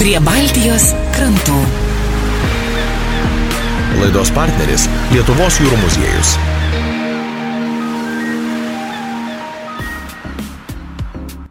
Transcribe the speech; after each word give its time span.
Prie 0.00 0.16
Baltijos 0.24 0.86
krantų. 1.12 1.58
Laidos 4.00 4.30
partneris 4.32 4.86
Lietuvos 5.12 5.58
jūrų 5.60 5.76
muziejus. 5.76 6.30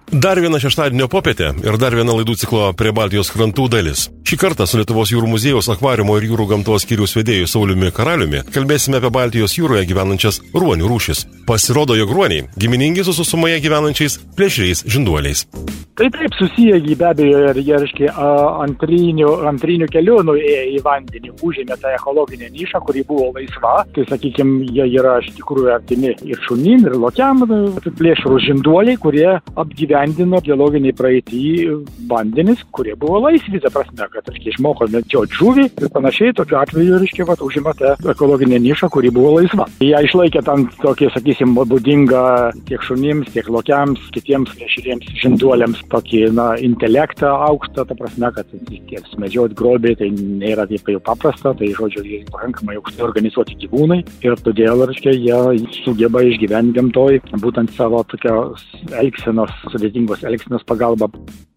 Dar 0.09 0.41
viena 0.41 0.57
šeštadienio 0.57 1.05
popietė 1.14 1.52
ir 1.62 1.77
dar 1.77 1.93
viena 1.93 2.16
laidų 2.18 2.39
ciklo 2.41 2.71
prie 2.73 2.89
Baltijos 2.89 3.30
krantų 3.30 3.68
dalis. 3.70 4.07
Šį 4.25 4.39
kartą 4.41 4.66
su 4.66 4.79
Lietuvos 4.81 5.11
jūrų 5.13 5.29
muziejaus 5.29 5.70
akvariumo 5.70 6.16
ir 6.18 6.25
jūrų 6.31 6.47
gamtos 6.55 6.88
skyrius 6.88 7.13
vedėjų 7.20 7.52
Sauliumi 7.52 7.91
Karaliumi 7.93 8.41
kalbėsime 8.50 8.97
apie 8.97 9.11
Baltijos 9.13 9.54
jūroje 9.59 9.86
gyvenančias 9.91 10.41
ruonių 10.57 10.89
rūšis. 10.89 11.21
Pasirodo, 11.45 11.93
jog 12.02 12.18
ruoniai 12.18 12.50
giminingi 12.57 13.05
su 13.05 13.13
susumoje 13.13 13.61
gyvenančiais 13.61 14.18
plėšriais 14.34 14.88
žinduoliais. 14.89 15.45
Tai 16.00 16.05
taip 16.16 16.31
susiję 16.39 16.77
jį 16.79 16.95
be 16.95 17.07
abejo 17.09 17.39
ir 17.50 17.57
jie, 17.59 17.75
reiškia, 17.82 18.11
antrinių, 18.64 19.33
antrinių 19.50 19.87
kelių 19.92 20.21
nuėjo 20.29 20.60
į 20.71 20.78
vandenį, 20.86 21.33
užėmė 21.43 21.75
tą 21.82 21.89
ekologinę 21.97 22.47
nišą, 22.54 22.79
kuri 22.87 23.01
buvo 23.10 23.25
laisva. 23.36 23.82
Tai, 23.91 24.05
sakykime, 24.07 24.69
jie 24.77 24.86
yra 24.96 25.18
iš 25.19 25.33
tikrųjų 25.36 25.74
artimi 25.74 26.14
ir 26.24 26.39
šunim, 26.46 26.86
ir 26.88 26.96
lokiam, 26.96 27.43
plėšrų 27.83 28.39
žinduoliai, 28.46 28.96
kurie 29.04 29.25
apgyvendino 29.60 30.39
geologiniai 30.46 30.96
praeitį 30.96 31.41
vandenis, 32.08 32.63
kurie 32.72 32.95
buvo 32.95 33.19
laisvi, 33.25 33.59
ta 33.59 33.73
prasme, 33.75 34.08
kad, 34.16 34.31
reiškia, 34.31 34.55
išmoko 34.55 34.88
medžioti 34.95 35.36
žuvį 35.41 35.67
ir 35.67 35.91
panašiai, 35.97 36.38
tokiu 36.39 36.61
atveju, 36.61 37.02
reiškia, 37.03 37.27
va, 37.27 37.36
užima 37.44 37.75
tą 37.75 37.97
ekologinę 38.16 38.61
nišą, 38.69 38.88
kuri 38.95 39.11
buvo 39.11 39.36
laisva. 39.41 39.67
Jie 39.83 40.00
išlaikė 40.08 40.47
tam 40.47 40.69
tokį, 40.80 41.11
sakysim, 41.17 41.59
būdingą 41.59 42.25
tiek 42.72 42.88
šunims, 42.88 43.36
tiek 43.36 43.52
lokiams, 43.52 44.08
kitiems 44.16 44.55
plėšriems 44.55 45.13
žinduoliams 45.19 45.83
tokį, 45.92 46.22
na, 46.36 46.48
intelektą 46.61 47.31
aukštą, 47.50 47.86
ta 47.89 47.97
prasme, 47.97 48.31
kad 48.36 48.50
tie 48.89 49.02
smedžioti 49.14 49.58
grobiai 49.59 49.97
tai 50.00 50.09
nėra 50.16 50.67
taip 50.69 50.89
jau 50.94 51.02
paprasta, 51.03 51.53
tai 51.58 51.72
žodžiu, 51.75 52.03
jie 52.05 52.22
pakankamai 52.31 52.77
aukštai 52.80 53.05
organizuoti 53.08 53.58
gyvūnai 53.63 54.02
ir 54.25 54.38
todėl, 54.45 54.86
reiškia, 54.89 55.16
jie 55.16 55.69
sugeba 55.83 56.23
išgyventi 56.25 56.78
gamtoj 56.78 57.22
būtent 57.44 57.73
savo 57.78 58.02
tokios 58.09 58.66
elgsenos, 59.00 59.53
sudėtingos 59.73 60.25
elgsenos 60.28 60.66
pagalba. 60.67 61.09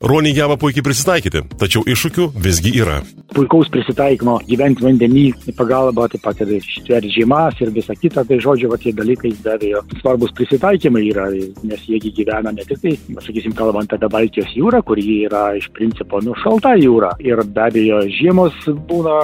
Ruoniai 0.02 0.36
geba 0.36 0.58
puikiai 0.60 0.84
prisitaikyti, 0.86 1.44
tačiau 1.60 1.84
iššūkių 1.86 2.32
visgi 2.42 2.74
yra. 2.82 3.00
Puikaus 3.32 3.70
prisitaikymo 3.72 4.36
gyventi 4.48 4.84
vandenį 4.84 5.24
pagalba, 5.56 6.04
taip 6.12 6.24
pat 6.26 6.42
ir 6.44 6.50
ištverti 6.58 7.12
žiemas 7.14 7.56
ir 7.64 7.72
visa 7.72 7.94
kita, 7.96 8.26
tai 8.28 8.38
žodžiu, 8.42 8.68
va 8.72 8.78
tie 8.80 8.92
dalykai 8.96 9.32
be 9.44 9.54
abejo 9.54 9.80
svarbus 10.00 10.34
prisitaikymai 10.36 11.04
yra, 11.08 11.28
nes 11.64 11.86
jiegi 11.88 12.12
gyvena 12.18 12.52
ne 12.52 12.66
tik 12.68 12.82
tai, 12.82 12.92
sakysim, 13.24 13.54
kalbant 13.56 13.92
apie 13.94 14.10
Baltijos 14.12 14.52
jūrą, 14.56 14.82
kuri 14.84 15.06
yra 15.28 15.44
iš 15.56 15.70
principo 15.76 16.20
nušalta 16.24 16.74
jūra. 16.80 17.14
Ir 17.24 17.40
be 17.44 17.64
abejo, 17.64 18.02
žiemos 18.18 18.58
būna, 18.90 19.16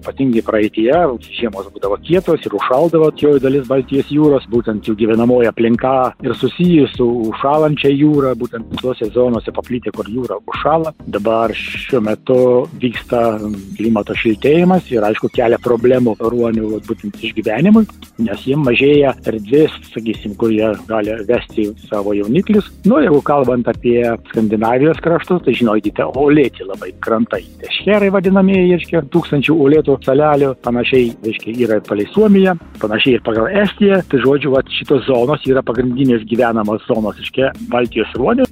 ypatingai 0.00 0.42
praeitie, 0.46 0.90
žiemos 1.38 1.70
būdavo 1.74 2.00
kietos 2.02 2.42
ir 2.42 2.58
užšaldavo 2.58 3.12
didžioji 3.14 3.44
dalis 3.44 3.68
Baltijos 3.70 4.10
jūros, 4.12 4.48
būtent 4.50 4.88
jų 4.88 4.96
gyvenamoji 4.98 5.48
aplinka 5.48 5.94
ir 6.24 6.34
susijusi 6.38 6.98
su 6.98 7.06
užšalančia 7.30 7.92
jūra, 7.94 8.34
būtent 8.38 8.74
tuose 8.80 9.08
zonuose 9.14 9.54
paplitę, 9.54 9.92
kur 9.94 10.08
jūra 10.10 10.40
užšala. 10.42 10.94
Dabar 11.06 11.54
šiuo 11.54 12.02
metu 12.04 12.38
vyksta 12.82 13.43
klimato 13.76 14.16
šiltėjimas 14.18 14.88
ir 14.92 15.04
aišku 15.06 15.30
kelia 15.34 15.58
problemų 15.62 16.16
ruonių 16.20 16.80
būtent 16.86 17.18
išgyvenimui, 17.28 17.84
nes 18.24 18.46
jiems 18.48 18.64
mažėja 18.64 19.14
erdvės, 19.28 19.74
sakysim, 19.92 20.34
kur 20.40 20.52
jie 20.54 20.70
gali 20.88 21.14
vesti 21.28 21.68
savo 21.88 22.14
jauniklius. 22.16 22.70
Nu, 22.88 23.00
jeigu 23.02 23.20
kalbant 23.26 23.68
apie 23.70 24.00
Skandinavijos 24.30 25.00
kraštus, 25.04 25.42
tai 25.44 25.56
žinokite, 25.58 26.06
olėti 26.20 26.66
labai 26.66 26.92
krantai. 27.04 27.42
Teškerai 27.62 28.10
vadinamieji, 28.14 28.74
reiškia, 28.78 29.04
tūkstančių 29.14 29.58
olėtų 29.66 29.98
salelių, 30.04 30.54
panašiai, 30.64 31.12
reiškia, 31.24 31.56
yra 31.66 31.80
ir 31.80 31.86
palei 31.88 32.08
Suomiją, 32.14 32.56
panašiai 32.82 33.18
ir 33.18 33.26
pagal 33.26 33.50
Estiją. 33.64 34.00
Tai 34.10 34.22
žodžiu, 34.24 34.54
va, 34.54 34.64
šitos 34.78 35.06
zonos 35.08 35.44
yra 35.48 35.64
pagrindinės 35.66 36.26
gyvenamos 36.30 36.84
zonos, 36.88 37.18
reiškia, 37.20 37.52
Baltijos 37.72 38.12
ruonių. 38.18 38.48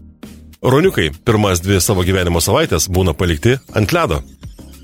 Roniukai 0.62 1.08
pirmas 1.26 1.58
dvi 1.58 1.80
savo 1.82 2.04
gyvenimo 2.06 2.38
savaitės 2.38 2.86
būna 2.86 3.16
palikti 3.18 3.56
ant 3.74 3.90
ledo 3.96 4.20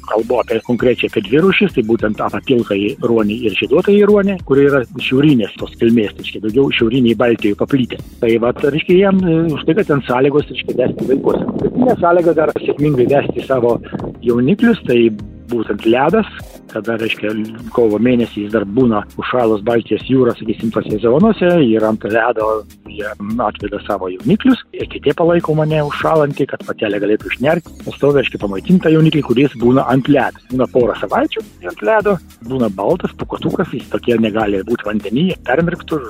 kalbu 0.08 0.40
apie 0.42 0.60
konkrečiai 0.66 1.10
apie 1.12 1.22
dvi 1.26 1.42
rūšis, 1.44 1.74
tai 1.76 1.84
būtent 1.88 2.20
apie 2.24 2.40
pilkąjį 2.50 2.90
ruonį 3.08 3.38
ir 3.48 3.56
žieduotąjį 3.60 4.04
ruonį, 4.10 4.36
kurie 4.48 4.66
yra 4.70 4.82
šiaurinės 5.08 5.56
tos 5.60 5.74
kilmės, 5.80 6.14
tai 6.16 6.24
reiškia 6.24 6.44
daugiau 6.46 6.72
šiauriniai 6.78 7.18
Baltijai 7.18 7.58
paplitę. 7.58 8.00
Tai 8.22 8.34
va, 8.44 8.52
reiškia, 8.76 8.98
jiem 9.02 9.22
už 9.54 9.66
tai, 9.68 9.78
kad 9.78 9.90
ten 9.92 10.04
sąlygos, 10.08 10.48
reiškia, 10.52 10.76
vesti 10.82 11.08
vaikus. 11.12 11.42
Pirminė 11.62 11.98
sąlyga 12.02 12.36
dar 12.38 12.54
sėkmingai 12.58 13.08
vesti 13.12 13.46
savo 13.46 13.76
jauniklius, 14.24 14.80
tai 14.88 15.00
būtent 15.48 15.86
ledas, 15.88 16.28
kada, 16.78 16.96
reiškia, 17.02 17.32
kovo 17.74 17.98
mėnesį 18.02 18.46
jis 18.46 18.52
dar 18.54 18.64
būna 18.78 19.02
užšalus 19.18 19.64
Baltijos 19.66 20.04
jūros, 20.08 20.38
sakysim, 20.38 20.70
tose 20.74 21.00
zonuose 21.02 21.50
ir 21.66 21.84
ant 21.84 22.04
ledo 22.06 22.48
jie 22.88 23.08
atveda 23.42 23.80
savo 23.86 24.10
jauniklius 24.12 24.62
ir 24.76 24.88
kiti 24.92 25.14
palaiko 25.18 25.54
mane 25.58 25.80
užšalantį, 25.88 26.46
kad 26.52 26.64
patelė 26.68 27.00
galėtų 27.02 27.32
išnerti. 27.32 27.74
Pastovi, 27.84 28.20
reiškia, 28.20 28.40
pamaitinta 28.42 28.92
jauniklį, 28.92 29.22
kuris 29.26 29.56
būna 29.60 29.86
ant 29.90 30.08
ledo. 30.12 30.42
Būna 30.52 30.68
porą 30.72 30.96
savaičių 31.00 31.44
ant 31.70 31.84
ledo, 31.88 32.16
būna 32.48 32.70
baltas, 32.74 33.14
pukotukas, 33.18 33.72
jis 33.74 33.88
tokie 33.92 34.18
negali 34.22 34.62
būti 34.66 34.86
vandenyje, 34.88 35.38
permirktų, 35.48 36.00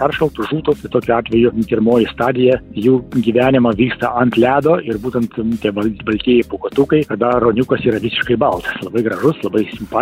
peršaltų, 0.00 0.48
žūtų. 0.50 0.76
Tai 0.80 0.92
tokiu 0.96 1.16
atveju 1.18 1.54
pirmoji 1.70 2.08
stadija 2.10 2.58
jų 2.74 2.96
gyvenimo 3.14 3.72
vyksta 3.78 4.12
ant 4.20 4.38
ledo 4.40 4.78
ir 4.82 4.98
būtent 5.02 5.38
tie 5.62 5.72
baltieji 5.74 6.46
pukotukai, 6.50 7.04
kada 7.08 7.36
roniukas 7.42 7.84
yra 7.86 8.00
visiškai 8.02 8.38
baltas, 8.40 8.80
labai 8.84 9.04
gražus, 9.06 9.38
labai 9.44 9.66
simpatiškas 9.74 9.99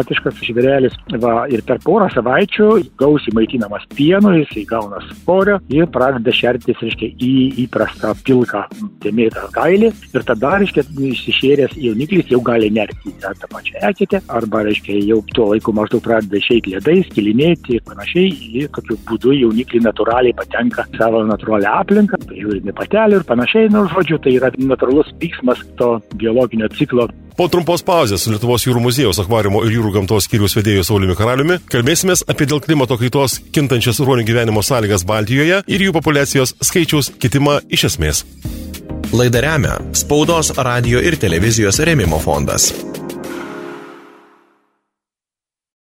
žvėrelis. 0.48 0.94
Va, 1.22 1.46
ir 1.50 1.62
per 1.66 1.80
porą 1.84 2.08
savaičių 2.12 2.68
gausiai 3.00 3.34
maitinamas 3.36 3.84
pienu, 3.94 4.34
jis 4.38 4.54
įgauna 4.64 5.00
svorio 5.08 5.58
ir 5.72 5.88
pradeda 5.92 6.32
šertis, 6.34 6.78
reiškia, 6.82 7.10
į 7.18 7.32
įprastą 7.64 8.14
pilką 8.26 8.64
dėmėtą 9.04 9.48
kailį. 9.54 9.92
Ir 10.14 10.26
tada, 10.28 10.56
reiškia, 10.62 10.84
išsišėręs 11.10 11.76
jauniklis 11.78 12.32
jau 12.32 12.40
gali 12.44 12.70
nerti 12.74 13.14
tą, 13.22 13.34
tą 13.40 13.50
pačią 13.52 13.82
eketę, 13.90 14.22
arba, 14.28 14.64
reiškia, 14.68 14.98
jau 15.08 15.20
tuo 15.34 15.50
laiku 15.52 15.74
maždaug 15.76 16.02
pradeda 16.04 16.40
išeiti 16.40 16.74
ledais, 16.76 17.08
kilinėti 17.14 17.78
ir 17.78 17.86
panašiai. 17.88 18.34
Ir 18.62 18.72
tokiu 18.74 18.98
būdu 19.08 19.34
jauniklį 19.36 19.84
natūraliai 19.86 20.36
patenka 20.38 20.86
savo 20.96 21.22
natūralią 21.28 21.76
aplinką, 21.82 22.20
žiūrimi 22.32 22.74
patelių 22.76 23.22
ir 23.22 23.28
panašiai. 23.28 23.72
Nu, 23.74 23.86
žodžiu, 23.92 24.20
tai 24.24 24.36
yra 24.38 24.52
natūralus 24.58 25.12
vyksmas 25.22 25.64
to 25.80 25.96
biologinio 26.20 26.70
ciklo. 26.76 27.08
Po 27.38 27.46
trumpos 27.46 27.84
pauzės 27.86 28.24
su 28.24 28.32
Lietuvos 28.32 28.64
jūrų 28.66 28.80
muziejaus 28.82 29.20
akvariumo 29.22 29.60
ir 29.62 29.76
jūrų 29.76 29.92
gamtos 29.94 30.26
skyrius 30.26 30.56
vedėjų 30.58 30.82
Sauliumi 30.88 31.14
Karaliumi 31.14 31.60
kalbėsime 31.70 32.16
apie 32.26 32.48
dėl 32.50 32.58
klimato 32.64 32.98
kaitos 32.98 33.38
kintančias 33.54 34.02
ruonių 34.02 34.26
gyvenimo 34.26 34.64
sąlygas 34.66 35.06
Baltijoje 35.06 35.62
ir 35.70 35.86
jų 35.86 35.94
populiacijos 35.94 36.56
skaičiaus 36.58 37.12
kitimą 37.22 37.60
iš 37.70 37.92
esmės. 37.92 38.24
Laidą 39.14 39.46
remia 39.46 39.78
Spaudos, 39.94 40.50
radio 40.58 40.98
ir 40.98 41.14
televizijos 41.22 41.78
remimo 41.86 42.18
fondas. 42.18 42.72